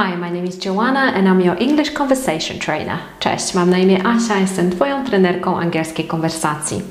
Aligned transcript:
Hi, 0.00 0.16
my 0.16 0.30
name 0.30 0.44
is 0.44 0.64
Joanna 0.64 1.00
and 1.00 1.28
I'm 1.28 1.44
your 1.44 1.56
English 1.62 1.90
Conversation 1.90 2.58
Trainer. 2.58 2.98
Cześć, 3.18 3.54
mam 3.54 3.70
na 3.70 3.78
imię 3.78 4.06
Asia, 4.06 4.36
jestem 4.40 4.70
Twoją 4.70 5.04
trenerką 5.04 5.58
angielskiej 5.58 6.06
konwersacji. 6.06 6.82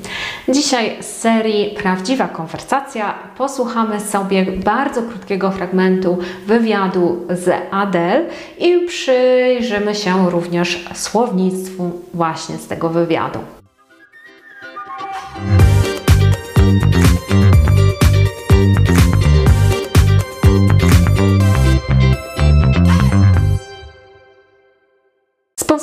Dzisiaj 0.48 1.02
z 1.02 1.06
serii 1.06 1.74
Prawdziwa 1.74 2.28
Konwersacja 2.28 3.14
posłuchamy 3.36 4.00
sobie 4.00 4.46
bardzo 4.46 5.02
krótkiego 5.02 5.50
fragmentu 5.50 6.18
wywiadu 6.46 7.26
z 7.30 7.50
Adele 7.70 8.24
i 8.58 8.86
przyjrzymy 8.86 9.94
się 9.94 10.30
również 10.30 10.84
słownictwu 10.94 11.90
właśnie 12.14 12.56
z 12.56 12.66
tego 12.66 12.88
wywiadu. 12.88 13.38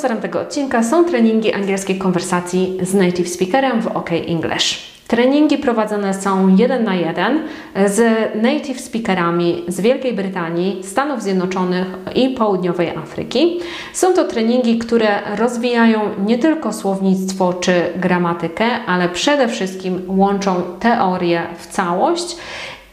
Sponsorem 0.06 0.22
tego 0.22 0.42
odcinka 0.42 0.84
są 0.84 1.06
treningi 1.06 1.54
angielskiej 1.54 1.98
konwersacji 1.98 2.78
z 2.82 2.94
native 2.94 3.30
speakerem 3.30 3.82
w 3.82 3.88
OK 3.88 4.12
English. 4.12 4.96
Treningi 5.08 5.58
prowadzone 5.58 6.14
są 6.14 6.56
jeden 6.56 6.84
na 6.84 6.96
jeden 6.96 7.40
z 7.86 8.02
native 8.36 8.82
speakerami 8.82 9.64
z 9.68 9.82
Wielkiej 9.82 10.14
Brytanii, 10.14 10.84
Stanów 10.84 11.22
Zjednoczonych 11.22 11.88
i 12.16 12.30
Południowej 12.30 12.90
Afryki. 12.90 13.60
Są 13.94 14.14
to 14.14 14.24
treningi, 14.24 14.78
które 14.78 15.08
rozwijają 15.38 16.00
nie 16.26 16.38
tylko 16.38 16.74
słownictwo 16.74 17.54
czy 17.54 17.74
gramatykę, 17.96 18.66
ale 18.88 19.10
przede 19.10 19.48
wszystkim 19.48 20.02
łączą 20.08 20.62
teorię 20.80 21.42
w 21.58 21.68
całość 21.68 22.38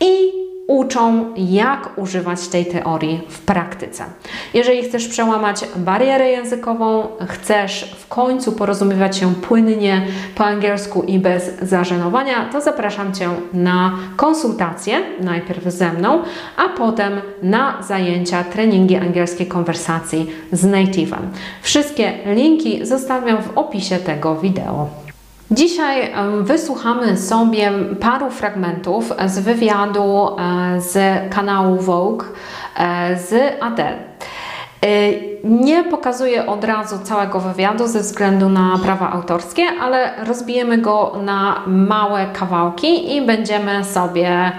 i 0.00 0.41
uczą, 0.72 1.24
jak 1.36 1.98
używać 1.98 2.48
tej 2.48 2.66
teorii 2.66 3.20
w 3.28 3.40
praktyce. 3.40 4.04
Jeżeli 4.54 4.82
chcesz 4.82 5.08
przełamać 5.08 5.60
barierę 5.76 6.30
językową, 6.30 7.06
chcesz 7.28 7.96
w 7.98 8.08
końcu 8.08 8.52
porozumiewać 8.52 9.16
się 9.16 9.34
płynnie 9.34 10.06
po 10.34 10.44
angielsku 10.44 11.02
i 11.02 11.18
bez 11.18 11.58
zażenowania, 11.62 12.48
to 12.52 12.60
zapraszam 12.60 13.14
Cię 13.14 13.28
na 13.52 13.92
konsultację, 14.16 14.98
najpierw 15.20 15.64
ze 15.64 15.92
mną, 15.92 16.22
a 16.56 16.68
potem 16.68 17.20
na 17.42 17.82
zajęcia, 17.82 18.44
treningi 18.44 18.96
angielskiej 18.96 19.46
konwersacji 19.46 20.30
z 20.52 20.66
native'em. 20.66 21.22
Wszystkie 21.62 22.12
linki 22.26 22.86
zostawiam 22.86 23.42
w 23.42 23.58
opisie 23.58 23.96
tego 23.96 24.36
wideo. 24.36 25.01
Dzisiaj 25.52 26.12
wysłuchamy 26.40 27.16
sobie 27.16 27.72
paru 28.00 28.30
fragmentów 28.30 29.12
z 29.26 29.38
wywiadu 29.38 30.28
e, 30.38 30.80
z 30.80 30.98
kanału 31.34 31.76
Vogue 31.76 32.24
e, 32.76 33.18
z 33.18 33.34
Adele. 33.60 33.98
E, 33.98 34.88
nie 35.44 35.84
pokazuję 35.84 36.46
od 36.46 36.64
razu 36.64 36.98
całego 37.04 37.40
wywiadu 37.40 37.88
ze 37.88 38.00
względu 38.00 38.48
na 38.48 38.78
prawa 38.82 39.10
autorskie, 39.12 39.62
ale 39.80 40.24
rozbijemy 40.24 40.78
go 40.78 41.12
na 41.24 41.62
małe 41.66 42.26
kawałki 42.26 43.16
i 43.16 43.22
będziemy 43.22 43.84
sobie 43.84 44.52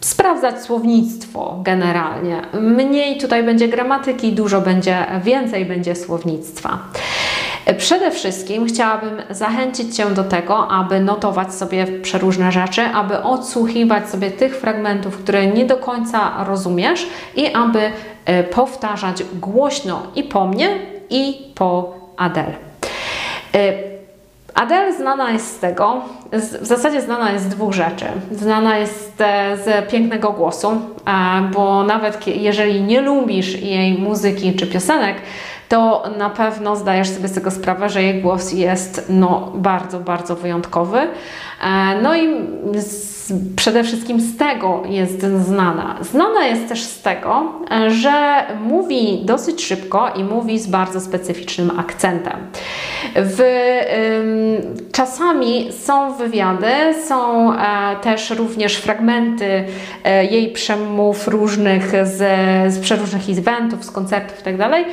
sprawdzać 0.00 0.62
słownictwo 0.62 1.60
generalnie. 1.62 2.42
Mniej 2.60 3.18
tutaj 3.18 3.42
będzie 3.42 3.68
gramatyki, 3.68 4.32
dużo 4.32 4.60
będzie, 4.60 5.06
więcej 5.24 5.64
będzie 5.64 5.96
słownictwa. 5.96 6.78
Przede 7.78 8.10
wszystkim 8.10 8.66
chciałabym 8.66 9.22
zachęcić 9.30 9.96
Cię 9.96 10.06
do 10.06 10.24
tego, 10.24 10.68
aby 10.68 11.00
notować 11.00 11.54
sobie 11.54 11.86
przeróżne 11.86 12.52
rzeczy, 12.52 12.82
aby 12.82 13.22
odsłuchiwać 13.22 14.10
sobie 14.10 14.30
tych 14.30 14.56
fragmentów, 14.56 15.18
które 15.18 15.46
nie 15.46 15.64
do 15.64 15.76
końca 15.76 16.44
rozumiesz 16.44 17.06
i 17.36 17.54
aby 17.54 17.80
e, 18.24 18.44
powtarzać 18.44 19.24
głośno 19.40 20.02
i 20.14 20.22
po 20.24 20.46
mnie, 20.46 20.68
i 21.10 21.52
po 21.54 21.94
Adele. 22.16 22.54
Adele 24.54 24.92
znana 24.92 25.30
jest 25.30 25.56
z 25.56 25.58
tego, 25.58 26.02
w 26.32 26.66
zasadzie 26.66 27.00
znana 27.00 27.32
jest 27.32 27.44
z 27.44 27.48
dwóch 27.48 27.72
rzeczy. 27.72 28.04
Znana 28.32 28.78
jest 28.78 29.20
e, 29.20 29.56
z 29.56 29.90
pięknego 29.90 30.32
głosu, 30.32 30.80
bo 31.52 31.84
nawet 31.84 32.26
jeżeli 32.26 32.82
nie 32.82 33.00
lubisz 33.00 33.62
jej 33.62 33.98
muzyki 33.98 34.54
czy 34.54 34.66
piosenek, 34.66 35.16
to 35.72 36.02
na 36.18 36.30
pewno 36.30 36.76
zdajesz 36.76 37.08
sobie 37.08 37.28
z 37.28 37.32
tego 37.32 37.50
sprawę, 37.50 37.88
że 37.88 38.02
jej 38.02 38.22
głos 38.22 38.52
jest 38.52 39.06
no, 39.08 39.52
bardzo, 39.54 40.00
bardzo 40.00 40.36
wyjątkowy. 40.36 40.98
E, 40.98 41.08
no 42.02 42.16
i 42.16 42.28
z, 42.80 43.21
przede 43.56 43.84
wszystkim 43.84 44.20
z 44.20 44.36
tego 44.36 44.82
jest 44.88 45.20
znana. 45.20 45.96
Znana 46.00 46.46
jest 46.46 46.68
też 46.68 46.82
z 46.82 47.02
tego, 47.02 47.52
że 47.88 48.44
mówi 48.64 49.22
dosyć 49.24 49.64
szybko 49.64 50.08
i 50.16 50.24
mówi 50.24 50.58
z 50.58 50.66
bardzo 50.66 51.00
specyficznym 51.00 51.70
akcentem. 51.78 52.36
W, 53.16 53.40
ym, 53.40 54.76
czasami 54.92 55.72
są 55.72 56.14
wywiady, 56.14 56.72
są 57.08 57.52
e, 57.52 57.56
też 58.02 58.30
również 58.30 58.76
fragmenty 58.76 59.64
e, 60.04 60.24
jej 60.24 60.52
przemów 60.52 61.28
różnych 61.28 61.90
z, 61.90 62.18
z 62.72 62.78
przeróżnych 62.78 63.22
eventów, 63.38 63.84
z 63.84 63.90
koncertów 63.90 64.38
itd. 64.38 64.68
Tak 64.70 64.84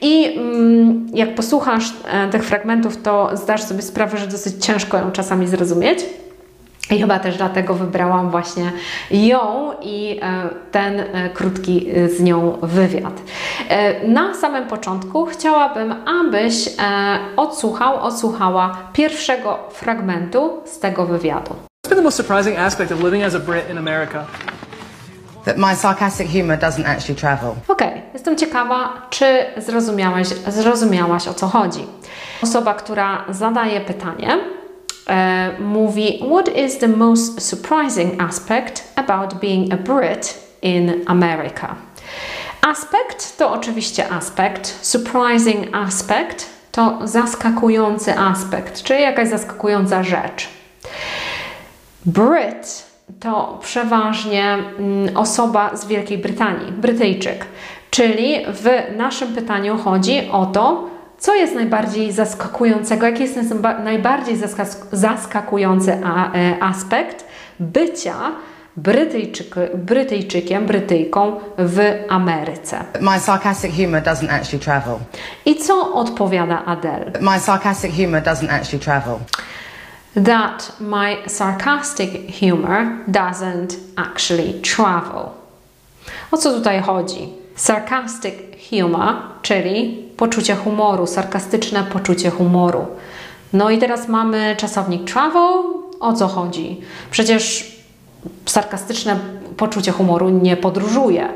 I 0.00 0.38
ym, 0.38 1.06
jak 1.14 1.34
posłuchasz 1.34 1.92
e, 2.12 2.28
tych 2.28 2.44
fragmentów, 2.44 3.02
to 3.02 3.30
zdasz 3.32 3.62
sobie 3.62 3.82
sprawę, 3.82 4.18
że 4.18 4.26
dosyć 4.26 4.64
ciężko 4.64 4.98
ją 4.98 5.12
czasami 5.12 5.46
zrozumieć. 5.46 5.98
I 6.90 7.00
chyba 7.00 7.18
też 7.18 7.36
dlatego 7.36 7.74
wybrałam 7.74 8.30
właśnie 8.30 8.72
ją 9.10 9.72
i 9.82 10.20
e, 10.22 10.48
ten 10.70 11.00
e, 11.00 11.30
krótki 11.30 11.90
e, 11.90 12.08
z 12.08 12.20
nią 12.20 12.58
wywiad. 12.62 13.22
Na 14.08 14.34
samym 14.34 14.68
początku 14.68 15.26
chciałabym, 15.26 15.94
abyś 16.06 16.68
odsłuchał, 17.36 18.00
odsłuchała 18.00 18.76
pierwszego 18.92 19.58
fragmentu 19.70 20.60
z 20.64 20.78
tego 20.78 21.06
wywiadu. 21.06 21.50
What's 21.50 21.88
been 21.88 21.98
the 21.98 22.04
most 22.04 22.16
surprising 22.16 22.58
aspect 22.58 22.92
of 22.92 23.02
living 23.02 23.24
as 23.24 23.34
a 23.34 23.38
Brit 23.38 23.70
in 23.70 23.78
America? 23.78 24.24
That 25.44 25.56
my 25.56 25.76
sarcastic 25.76 26.28
humor 26.32 26.58
doesn't 26.58 26.86
actually 26.86 27.20
travel. 27.20 27.50
Okej, 27.68 27.88
okay. 27.88 28.02
jestem 28.12 28.36
ciekawa, 28.36 29.06
czy 29.10 29.44
zrozumiałaś, 29.56 30.26
zrozumiałaś 30.48 31.28
o 31.28 31.34
co 31.34 31.46
chodzi. 31.46 31.86
Osoba, 32.42 32.74
która 32.74 33.24
zadaje 33.28 33.80
pytanie, 33.80 34.38
E, 35.08 35.52
mówi 35.60 36.20
What 36.26 36.48
is 36.56 36.78
the 36.78 36.88
most 36.88 37.48
surprising 37.48 38.22
aspect 38.22 38.92
about 38.96 39.34
being 39.34 39.72
a 39.72 39.76
Brit 39.76 40.38
in 40.62 40.92
America? 41.06 41.74
Aspekt 42.62 43.38
to 43.38 43.52
oczywiście 43.52 44.12
aspekt, 44.12 44.78
surprising 44.80 45.76
aspect 45.76 46.46
to 46.72 46.98
zaskakujący 47.04 48.18
aspekt, 48.18 48.82
czyli 48.82 49.02
jakaś 49.02 49.28
zaskakująca 49.28 50.02
rzecz. 50.02 50.48
Brit 52.06 52.86
to 53.20 53.58
przeważnie 53.62 54.58
mm, 54.78 55.16
osoba 55.16 55.76
z 55.76 55.86
Wielkiej 55.86 56.18
Brytanii, 56.18 56.72
Brytyjczyk. 56.72 57.46
Czyli 57.90 58.36
w 58.48 58.96
naszym 58.96 59.34
pytaniu 59.34 59.78
chodzi 59.78 60.28
o 60.32 60.46
to, 60.46 60.95
co 61.26 61.34
jest 61.34 61.54
najbardziej 61.54 62.12
zaskakującego? 62.12 63.06
Jaki 63.06 63.22
jest 63.22 63.54
najbardziej 63.84 64.36
zaskakujący 64.92 65.92
e, 65.92 66.56
aspekt 66.60 67.24
bycia 67.60 68.14
Brytyjczyk, 68.76 69.54
Brytyjczykiem, 69.74 70.66
Brytyjką 70.66 71.40
w 71.58 71.80
Ameryce? 72.08 72.84
My 73.00 73.20
sarcastic 73.20 73.76
humor 73.76 74.02
doesn't 74.02 74.30
actually 74.30 74.64
travel. 74.64 74.98
I 75.46 75.56
co 75.56 75.94
odpowiada 75.94 76.64
Adele? 76.64 77.12
My 77.20 77.40
sarcastic 77.40 77.92
humor 77.92 78.22
doesn't 78.22 78.50
actually 78.50 78.84
travel. 78.84 79.18
That 80.24 80.72
my 80.80 81.16
sarcastic 81.26 82.10
humor 82.40 82.86
doesn't 83.08 83.74
actually 83.96 84.52
travel. 84.74 85.30
O 86.32 86.36
co 86.36 86.52
tutaj 86.52 86.82
chodzi? 86.82 87.28
Sarcastic 87.56 88.34
humor, 88.70 89.14
czyli 89.42 90.05
poczucie 90.16 90.54
humoru, 90.54 91.06
sarkastyczne 91.06 91.84
poczucie 91.84 92.30
humoru. 92.30 92.86
No 93.52 93.70
i 93.70 93.78
teraz 93.78 94.08
mamy 94.08 94.56
czasownik 94.58 95.10
travel. 95.12 95.62
O 96.00 96.12
co 96.12 96.28
chodzi? 96.28 96.80
Przecież 97.10 97.72
sarkastyczne 98.46 99.18
poczucie 99.56 99.92
humoru 99.92 100.28
nie 100.28 100.56
podróżuje. 100.56 101.28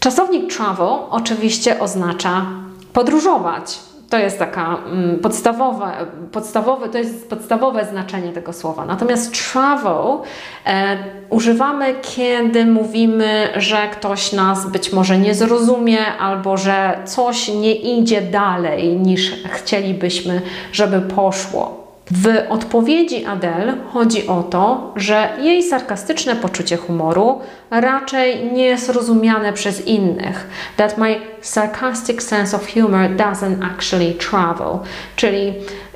Czasownik 0.00 0.54
travel 0.54 0.88
oczywiście 1.10 1.80
oznacza 1.80 2.46
podróżować. 2.92 3.78
To 4.12 4.18
jest 4.18 4.38
taka 4.38 4.78
mm, 4.86 5.18
podstawowe, 5.18 5.92
podstawowe, 6.32 6.88
to 6.88 6.98
jest 6.98 7.30
podstawowe 7.30 7.84
znaczenie 7.84 8.32
tego 8.32 8.52
słowa. 8.52 8.86
Natomiast 8.86 9.52
travel 9.52 10.18
e, 10.66 10.96
używamy, 11.30 11.94
kiedy 12.02 12.66
mówimy, 12.66 13.48
że 13.56 13.88
ktoś 13.92 14.32
nas 14.32 14.70
być 14.70 14.92
może 14.92 15.18
nie 15.18 15.34
zrozumie, 15.34 16.06
albo 16.06 16.56
że 16.56 16.98
coś 17.04 17.48
nie 17.48 17.74
idzie 17.74 18.22
dalej 18.22 18.96
niż 18.96 19.32
chcielibyśmy, 19.44 20.42
żeby 20.72 21.00
poszło. 21.00 21.81
W 22.14 22.26
odpowiedzi 22.48 23.24
Adele 23.24 23.74
chodzi 23.92 24.26
o 24.26 24.42
to, 24.42 24.92
że 24.96 25.28
jej 25.40 25.62
sarkastyczne 25.62 26.36
poczucie 26.36 26.76
humoru 26.76 27.40
raczej 27.70 28.52
nie 28.52 28.64
jest 28.64 28.88
rozumiane 28.88 29.52
przez 29.52 29.86
innych. 29.86 30.46
That 30.76 30.98
my 30.98 31.20
sarcastic 31.40 32.22
sense 32.22 32.56
of 32.56 32.72
humor 32.74 33.10
doesn't 33.10 33.64
actually 33.64 34.14
travel. 34.14 34.78
Czyli 35.16 35.52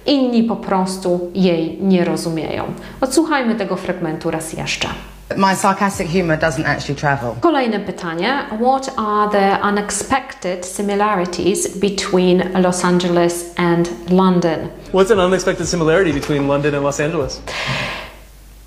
inni 0.06 0.42
po 0.42 0.56
prostu 0.56 1.30
jej 1.34 1.78
nie 1.82 2.04
rozumieją. 2.04 2.64
Odsłuchajmy 3.00 3.54
tego 3.54 3.76
fragmentu 3.76 4.30
raz 4.30 4.52
jeszcze. 4.52 4.88
My 5.34 5.54
sarcastic 5.54 6.06
humour 6.06 6.36
doesn't 6.36 6.64
actually 6.64 6.94
travel. 6.94 7.36
Kolejne 7.40 7.80
pytanie. 7.80 8.46
What 8.60 8.88
are 8.96 9.28
the 9.28 9.60
unexpected 9.60 10.64
similarities 10.64 11.66
between 11.78 12.52
Los 12.62 12.84
Angeles 12.84 13.52
and 13.56 13.90
London? 14.10 14.70
What's 14.92 15.10
an 15.10 15.18
unexpected 15.18 15.66
similarity 15.66 16.12
between 16.12 16.46
London 16.46 16.74
and 16.74 16.84
Los 16.84 17.00
Angeles? 17.00 17.42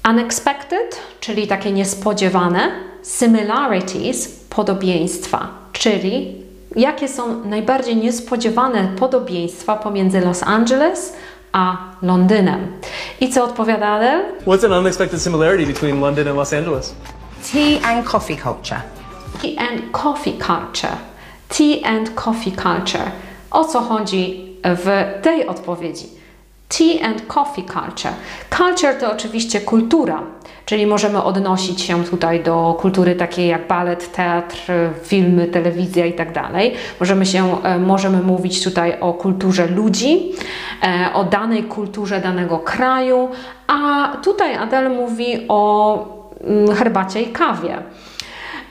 Unexpected, 0.10 1.00
czyli 1.20 1.48
takie 1.48 1.72
niespodziewane, 1.72 2.72
similarities, 3.04 4.28
podobieństwa, 4.50 5.48
czyli 5.74 6.46
jakie 6.76 7.08
są 7.08 7.46
najbardziej 7.46 7.96
niespodziewane 7.96 8.88
podobieństwa 9.00 9.76
pomiędzy 9.76 10.20
Los 10.22 10.44
Angeles 10.44 11.14
a 11.14 11.29
Londynem. 12.02 12.74
I 13.20 13.34
co 13.34 13.44
odpowiada 13.44 13.96
Adele? 13.96 14.24
What's 14.46 14.64
an 14.64 14.72
unexpected 14.74 15.22
similarity 15.22 15.66
between 15.66 16.02
London 16.02 16.28
and 16.28 16.38
Los 16.38 16.54
Angeles? 16.54 16.96
Tea 17.52 17.80
and 17.84 18.06
coffee 18.06 18.38
culture. 18.38 18.82
Tea 19.42 19.58
and 19.58 19.92
coffee 19.92 20.38
culture. 20.38 20.98
Tea 21.50 21.82
and 21.86 22.10
coffee 22.16 22.52
culture. 22.52 23.12
O 23.52 23.66
co 23.66 23.82
chodzi 23.82 24.56
w 24.64 24.88
tej 25.22 25.48
odpowiedzi? 25.48 26.19
Tea 26.70 27.02
and 27.04 27.28
coffee 27.28 27.64
culture. 27.64 28.14
Culture 28.58 28.94
to 28.94 29.12
oczywiście 29.12 29.62
kultura, 29.62 30.24
czyli 30.66 30.86
możemy 30.86 31.24
odnosić 31.24 31.82
się 31.82 32.04
tutaj 32.04 32.44
do 32.44 32.78
kultury 32.80 33.16
takiej 33.16 33.48
jak 33.48 33.68
balet, 33.68 34.12
teatr, 34.12 34.72
filmy, 35.04 35.48
telewizja 35.48 36.06
i 36.06 36.14
tak. 36.14 36.30
Możemy 37.00 37.26
się, 37.26 37.64
e, 37.64 37.80
możemy 37.80 38.22
mówić 38.22 38.64
tutaj 38.64 39.00
o 39.00 39.14
kulturze 39.14 39.68
ludzi, 39.68 40.32
e, 40.84 41.10
o 41.14 41.24
danej 41.24 41.64
kulturze 41.64 42.22
danego 42.22 42.60
kraju, 42.60 43.30
a 43.68 44.08
tutaj 44.24 44.56
Adele 44.56 44.90
mówi 44.90 45.46
o 45.48 46.06
mm, 46.44 46.76
herbacie 46.76 47.22
i 47.22 47.28
kawie. 47.28 47.78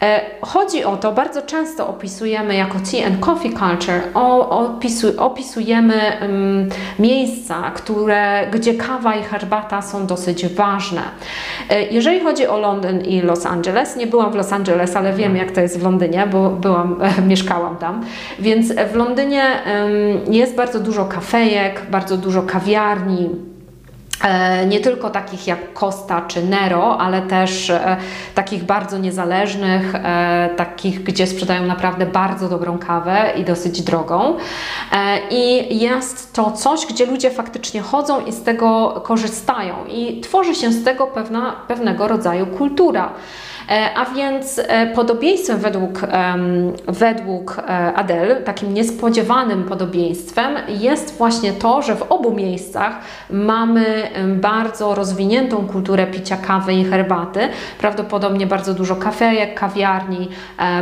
E, 0.02 0.20
Chodzi 0.40 0.84
o 0.84 0.96
to, 0.96 1.12
bardzo 1.12 1.42
często 1.42 1.88
opisujemy 1.88 2.54
jako 2.56 2.78
tea 2.90 3.06
and 3.06 3.20
coffee 3.20 3.50
culture, 3.50 4.00
opisujemy 5.18 5.94
um, 6.22 6.68
miejsca, 6.98 7.70
które, 7.74 8.46
gdzie 8.52 8.74
kawa 8.74 9.14
i 9.14 9.22
herbata 9.22 9.82
są 9.82 10.06
dosyć 10.06 10.46
ważne. 10.46 11.02
E, 11.70 11.82
Jeżeli 11.82 12.20
chodzi 12.20 12.46
o 12.46 12.58
Londyn 12.58 13.00
i 13.00 13.20
Los 13.20 13.46
Angeles, 13.46 13.96
nie 13.96 14.06
byłam 14.06 14.32
w 14.32 14.34
Los 14.34 14.52
Angeles, 14.52 14.96
ale 14.96 15.12
wiem 15.12 15.36
jak 15.36 15.50
to 15.50 15.60
jest 15.60 15.78
w 15.80 15.82
Londynie, 15.82 16.26
bo 16.32 16.50
byłam, 16.50 17.00
mieszkałam 17.28 17.76
tam, 17.76 18.04
więc 18.38 18.72
w 18.92 18.94
Londynie 18.94 19.44
jest 20.30 20.54
bardzo 20.54 20.80
dużo 20.80 21.04
kafejek, 21.04 21.82
bardzo 21.90 22.16
dużo 22.16 22.42
kawiarni, 22.42 23.28
nie 24.66 24.80
tylko 24.80 25.10
takich 25.10 25.46
jak 25.46 25.72
Costa 25.72 26.20
czy 26.20 26.42
Nero, 26.44 26.98
ale 26.98 27.22
też 27.22 27.70
e, 27.70 27.96
takich 28.34 28.64
bardzo 28.64 28.98
niezależnych, 28.98 29.94
e, 29.94 30.50
takich, 30.56 31.02
gdzie 31.02 31.26
sprzedają 31.26 31.66
naprawdę 31.66 32.06
bardzo 32.06 32.48
dobrą 32.48 32.78
kawę 32.78 33.32
i 33.36 33.44
dosyć 33.44 33.82
drogą. 33.82 34.36
E, 34.92 35.28
I 35.30 35.78
jest 35.78 36.32
to 36.32 36.50
coś, 36.50 36.86
gdzie 36.86 37.06
ludzie 37.06 37.30
faktycznie 37.30 37.80
chodzą 37.80 38.24
i 38.24 38.32
z 38.32 38.42
tego 38.42 39.00
korzystają, 39.04 39.74
i 39.88 40.20
tworzy 40.20 40.54
się 40.54 40.72
z 40.72 40.84
tego 40.84 41.06
pewna, 41.06 41.56
pewnego 41.68 42.08
rodzaju 42.08 42.46
kultura. 42.46 43.12
E, 43.68 43.94
A 43.94 44.04
więc 44.04 44.58
e, 44.58 44.86
podobieństwem 44.86 45.58
według, 45.58 46.00
według 46.86 47.58
e, 47.58 47.94
Adele, 47.94 48.36
takim 48.36 48.74
niespodziewanym 48.74 49.64
podobieństwem 49.64 50.56
jest 50.68 51.18
właśnie 51.18 51.52
to, 51.52 51.82
że 51.82 51.94
w 51.96 52.02
obu 52.02 52.34
miejscach 52.34 52.98
mamy 53.30 54.10
bardzo 54.26 54.94
rozwiniętą 54.94 55.66
kulturę 55.66 56.06
picia 56.06 56.36
kawy 56.36 56.74
i 56.74 56.84
herbaty. 56.84 57.40
Prawdopodobnie 57.78 58.46
bardzo 58.46 58.74
dużo 58.74 58.96
kafejek, 58.96 59.54
kawiarni, 59.54 60.28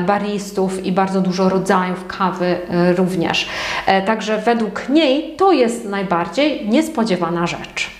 baristów 0.06 0.86
i 0.86 0.92
bardzo 0.92 1.20
dużo 1.20 1.48
rodzajów 1.48 2.06
kawy 2.06 2.58
również. 2.96 3.48
Także 4.06 4.38
według 4.38 4.88
niej 4.88 5.36
to 5.36 5.52
jest 5.52 5.84
najbardziej 5.84 6.68
niespodziewana 6.68 7.46
rzecz. 7.46 7.95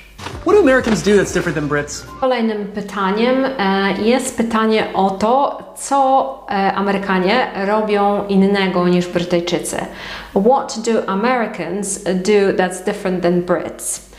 What 0.46 0.54
do 0.54 0.60
Americans 0.60 1.02
do 1.02 1.16
that's 1.16 1.32
different 1.32 1.54
than 1.58 1.69
Brits? 1.69 2.06
Kolejnym 2.20 2.66
pytaniem 2.66 3.44
e, 3.44 4.02
jest 4.02 4.37
pytanie 4.37 4.84
o 4.94 5.10
to, 5.10 5.58
co 5.76 6.46
e, 6.50 6.72
Amerykanie 6.75 7.50
robią 7.66 8.26
innego 8.26 8.88
niż 8.88 9.06
Brytyjczycy. 9.06 9.76
What 10.34 10.78
do 10.78 11.10
Americans 11.10 12.04
do 12.04 12.52
that's 12.56 12.84
different 12.84 13.22
than 13.22 13.43
Brits? 13.43 14.10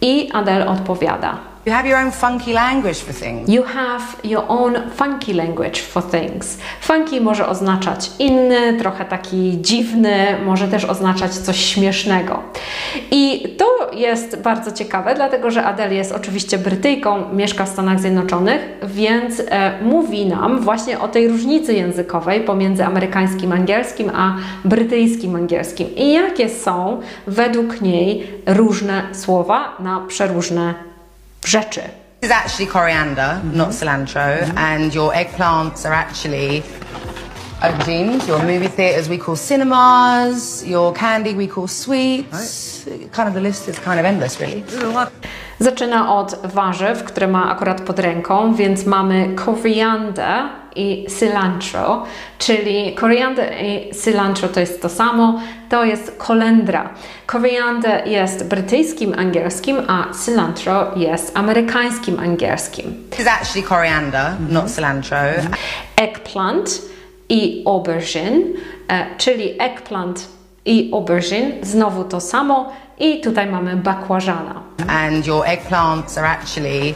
I 0.00 0.30
Adele 0.32 0.66
odpowiada. 0.68 1.38
You 1.66 1.72
have 1.72 1.88
your 1.88 1.98
own 1.98 2.12
funky 2.12 2.52
language 2.52 2.98
for 2.98 3.12
things. 3.12 3.48
You 3.48 3.62
have 3.62 4.02
your 4.24 4.44
own 4.48 4.90
funky 4.90 5.32
language 5.32 5.80
for 5.80 6.02
things. 6.02 6.58
Funky 6.80 7.20
może 7.20 7.48
oznaczać 7.48 8.10
inny, 8.18 8.78
trochę 8.78 9.04
taki 9.04 9.58
dziwny, 9.60 10.36
może 10.44 10.68
też 10.68 10.84
oznaczać 10.84 11.32
coś 11.32 11.56
śmiesznego. 11.64 12.42
I 13.10 13.48
to 13.58 13.90
jest 13.92 14.42
bardzo 14.42 14.72
ciekawe, 14.72 15.14
dlatego 15.14 15.50
że 15.50 15.64
Adele 15.64 15.94
jest 15.94 16.12
oczywiście 16.12 16.58
Brytyjką, 16.58 17.34
mieszka 17.34 17.64
w 17.64 17.68
Stanach 17.68 18.00
Zjednoczonych, 18.00 18.60
więc 18.82 19.42
e, 19.48 19.72
mówi 19.82 20.26
nam 20.26 20.60
właśnie 20.60 21.00
o 21.00 21.08
tej 21.08 21.28
różnicy 21.28 21.74
językowej 21.74 22.40
pomiędzy 22.40 22.84
amerykańskim 22.84 23.52
angielskim 23.52 24.10
a 24.14 24.36
brytyjskim 24.64 25.36
angielskim. 25.36 25.94
I 25.96 26.12
jakie 26.12 26.48
są 26.48 27.00
według 27.26 27.80
niej 27.80 28.26
różne 28.46 29.02
słowa 29.12 29.76
na 29.80 30.00
przeróżne 30.08 30.85
rzeczy. 31.48 31.80
This 32.20 32.30
is 32.30 32.36
actually 32.36 32.72
coriander, 32.72 33.40
not 33.52 33.68
cilantro, 33.68 34.52
and 34.56 34.94
your 34.94 35.12
eggplants 35.12 35.86
are 35.86 35.94
actually 35.94 36.62
aubergines. 37.60 38.26
Your 38.28 38.38
movie 38.38 38.68
theatres 38.68 39.08
we 39.08 39.18
call 39.18 39.36
cinemas. 39.36 40.64
Your 40.66 40.92
candy 40.94 41.34
we 41.34 41.46
call 41.46 41.68
sweets. 41.68 42.84
Kind 43.12 43.28
of 43.28 43.34
the 43.34 43.40
list 43.40 43.68
is 43.68 43.78
kind 43.78 44.00
of 44.00 44.06
endless, 44.06 44.40
really. 44.40 44.64
Zaczyna 45.58 46.14
od 46.14 46.46
warzyw, 46.54 47.04
które 47.04 47.26
ma 47.26 47.50
akurat 47.50 47.80
pod 47.80 47.98
ręką, 47.98 48.54
więc 48.54 48.86
mamy 48.86 49.34
koriander 49.34 50.48
i 50.76 51.06
cilantro, 51.18 52.04
czyli 52.38 52.94
koriander 52.94 53.52
i 53.62 53.90
cilantro 53.94 54.48
to 54.48 54.60
jest 54.60 54.82
to 54.82 54.88
samo, 54.88 55.40
to 55.68 55.84
jest 55.84 56.14
kolendra. 56.18 56.90
Koriander 57.26 58.08
jest 58.08 58.48
brytyjskim 58.48 59.14
angielskim, 59.18 59.76
a 59.88 60.04
cilantro 60.24 60.86
jest 60.96 61.36
amerykańskim 61.36 62.20
angielskim. 62.20 63.08
Is 63.18 63.26
actually 63.26 63.68
coriander, 63.68 64.32
not 64.48 64.70
cilantro. 64.74 65.16
Eggplant 65.96 66.82
i 67.28 67.62
aubergine, 67.66 68.42
e, 68.88 69.06
czyli 69.18 69.54
eggplant 69.58 70.28
i 70.64 70.90
aubergine, 70.92 71.52
znowu 71.62 72.04
to 72.04 72.20
samo 72.20 72.72
i 72.98 73.20
tutaj 73.20 73.46
mamy 73.46 73.76
bakłażana. 73.76 74.62
And 74.88 75.26
your 75.26 75.44
eggplants 75.46 76.18
are 76.18 76.28
actually 76.28 76.94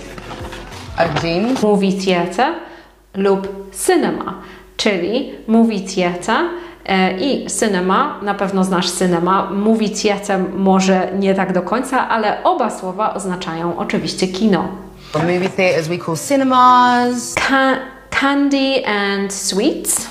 aubergines. 0.97 2.05
theatre 2.05 2.70
lub 3.15 3.49
cinema, 3.87 4.35
czyli 4.77 5.33
movie 5.47 5.81
theatre 5.81 6.35
e, 6.87 7.19
i 7.21 7.47
cinema, 7.61 8.19
na 8.23 8.35
pewno 8.35 8.65
znasz 8.65 8.91
cinema, 8.91 9.51
movie 9.51 9.89
theatre 9.89 10.39
może 10.57 11.09
nie 11.19 11.35
tak 11.35 11.53
do 11.53 11.63
końca, 11.63 12.09
ale 12.09 12.45
oba 12.45 12.71
słowa 12.71 13.15
oznaczają 13.15 13.79
oczywiście 13.79 14.29
kino. 14.29 14.69
Movie 15.15 15.49
theatres 15.57 15.89
we 15.89 15.99
call 15.99 16.17
cinemas. 16.29 17.35
Ca- 17.35 17.79
candy 18.21 18.87
and 18.87 19.35
sweets, 19.35 20.07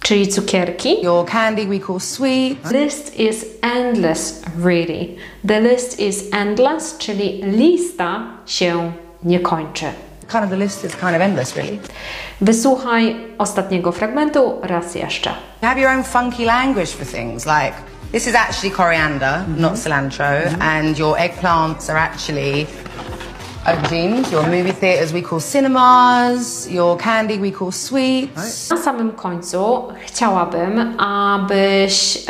czyli 0.00 0.28
cukierki. 0.28 1.02
Your 1.02 1.26
candy 1.26 1.66
we 1.66 1.78
call 1.86 2.00
sweets. 2.00 2.70
List 2.72 3.20
is 3.20 3.46
endless, 3.62 4.42
really. 4.64 5.16
The 5.48 5.60
list 5.60 6.00
is 6.00 6.24
endless, 6.32 6.98
czyli 6.98 7.42
lista 7.42 8.20
się 8.46 8.92
nie 9.24 9.40
kończy. 9.40 9.86
Kind 10.32 10.44
of 10.44 10.50
the 10.50 10.56
list 10.56 10.84
is 10.84 10.94
kind 10.96 11.16
of 11.16 11.22
endless, 11.22 11.56
really. 11.56 11.80
Wysłuchaj 12.40 13.14
ostatniego 13.38 13.92
fragmentu 13.92 14.60
raz 14.62 14.94
jeszcze. 14.94 15.30
You 15.30 15.68
have 15.68 15.80
your 15.80 15.90
own 15.90 16.04
funky 16.04 16.44
language 16.44 16.90
for 16.90 17.06
things 17.06 17.46
like 17.46 17.74
this 18.12 18.26
is 18.26 18.34
actually 18.34 18.70
coriander, 18.70 19.44
not 19.56 19.72
cilantro, 19.78 20.42
mm-hmm. 20.42 20.62
and 20.62 20.98
your 20.98 21.16
eggplants 21.16 21.90
are 21.90 21.98
actually 21.98 22.66
of 23.66 23.90
jeans. 23.90 24.32
Your 24.32 24.42
movie 24.42 24.72
theatres 24.72 25.12
we 25.12 25.22
call 25.22 25.40
cinemas. 25.40 26.70
Your 26.70 26.96
candy 26.96 27.38
we 27.38 27.50
call 27.58 27.72
sweets. 27.72 28.70
Na 28.70 28.76
samym 28.76 29.12
końcu 29.12 29.88
chciałabym, 30.06 31.00
abyś 31.00 32.24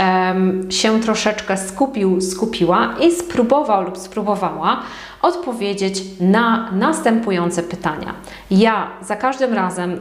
się 0.70 1.00
troszeczkę 1.00 1.56
skupił, 1.56 2.20
skupiła 2.20 2.94
i 3.00 3.12
spróbował 3.12 3.82
lub 3.82 3.98
spróbowała 3.98 4.82
odpowiedzieć 5.22 6.02
na 6.20 6.70
następujące 6.72 7.62
pytania. 7.62 8.14
Ja 8.50 8.90
za 9.02 9.16
każdym 9.16 9.54
razem 9.54 10.00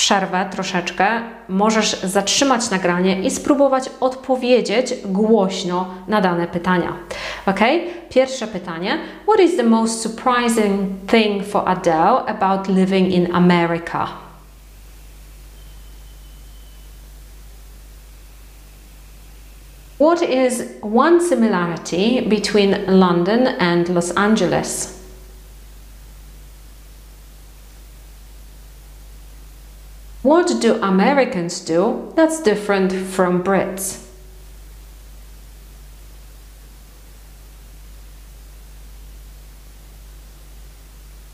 przerwę 0.00 0.46
troszeczkę, 0.50 1.06
możesz 1.48 2.00
zatrzymać 2.02 2.70
nagranie 2.70 3.20
i 3.20 3.30
spróbować 3.30 3.90
odpowiedzieć 4.00 4.94
głośno 5.04 5.86
na 6.08 6.20
dane 6.20 6.46
pytania. 6.46 6.92
Ok? 7.46 7.60
Pierwsze 8.10 8.46
pytanie. 8.46 8.98
What 9.22 9.40
is 9.40 9.56
the 9.56 9.62
most 9.62 10.02
surprising 10.02 10.80
thing 11.06 11.46
for 11.46 11.68
Adele 11.68 12.24
about 12.26 12.68
living 12.68 13.12
in 13.12 13.34
America? 13.34 14.08
What 19.98 20.22
is 20.22 20.62
one 20.94 21.20
similarity 21.28 22.22
between 22.28 22.76
London 22.86 23.46
and 23.46 23.88
Los 23.88 24.16
Angeles? 24.16 24.99
What 30.30 30.60
do 30.60 30.80
Americans 30.80 31.60
do 31.60 32.12
that's 32.14 32.42
different 32.42 32.92
from 32.92 33.42
Brits? 33.42 33.98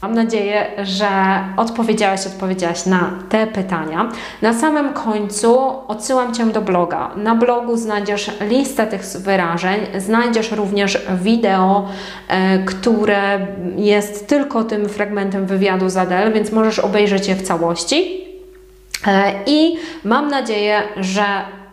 Mam 0.02 0.14
nadzieję, 0.14 0.66
że 0.82 1.08
odpowiedziałeś, 1.56 2.26
odpowiedziałaś 2.26 2.86
na 2.86 3.10
te 3.28 3.46
pytania. 3.46 4.08
Na 4.42 4.54
samym 4.54 4.92
końcu 4.92 5.58
odsyłam 5.88 6.34
Cię 6.34 6.46
do 6.46 6.62
bloga. 6.62 7.10
Na 7.16 7.34
blogu 7.34 7.76
znajdziesz 7.76 8.30
listę 8.40 8.86
tych 8.86 9.02
wyrażeń, 9.02 9.80
znajdziesz 9.98 10.52
również 10.52 11.06
wideo, 11.22 11.88
e, 12.28 12.58
które 12.58 13.46
jest 13.76 14.28
tylko 14.28 14.64
tym 14.64 14.88
fragmentem 14.88 15.46
wywiadu 15.46 15.88
z 15.88 15.96
Adele, 15.96 16.32
więc 16.32 16.52
możesz 16.52 16.78
obejrzeć 16.78 17.28
je 17.28 17.34
w 17.34 17.42
całości. 17.42 18.25
E, 19.06 19.32
I 19.46 19.76
mam 20.04 20.28
nadzieję, 20.28 20.82
że 20.96 21.24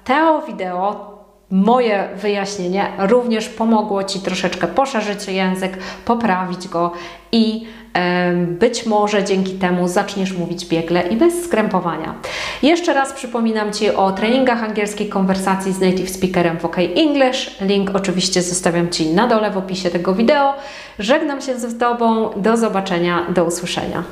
to 0.04 0.42
wideo 0.48 1.14
moje 1.54 2.10
wyjaśnienie 2.16 2.92
również 3.00 3.50
pomogło 3.50 4.04
Ci 4.04 4.20
troszeczkę 4.20 4.68
poszerzyć 4.68 5.28
język, 5.28 5.78
poprawić 6.06 6.68
go 6.68 6.92
i 7.32 7.68
e, 7.94 8.34
być 8.34 8.86
może 8.86 9.24
dzięki 9.24 9.54
temu 9.54 9.88
zaczniesz 9.88 10.34
mówić 10.34 10.66
biegle 10.66 11.08
i 11.08 11.16
bez 11.16 11.46
skrępowania. 11.46 12.16
Jeszcze 12.64 12.94
raz 12.94 13.14
przypominam 13.14 13.74
Ci 13.74 13.90
o 13.90 14.12
treningach 14.12 14.64
angielskiej 14.64 15.10
konwersacji 15.10 15.74
z 15.74 15.80
native 15.80 16.10
speakerem 16.10 16.60
w 16.60 16.66
OK 16.66 16.78
English. 16.78 17.62
Link 17.62 17.90
oczywiście 17.94 18.42
zostawiam 18.42 18.90
Ci 18.90 19.14
na 19.14 19.28
dole 19.28 19.52
w 19.52 19.58
opisie 19.58 19.90
tego 19.90 20.14
wideo. 20.14 20.54
Żegnam 21.00 21.42
się 21.42 21.60
z 21.60 21.78
Tobą. 21.78 22.30
Do 22.36 22.58
zobaczenia, 22.58 23.26
do 23.30 23.46
usłyszenia. 23.46 24.04